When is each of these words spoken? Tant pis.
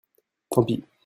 Tant 0.55 0.63
pis. 0.63 0.81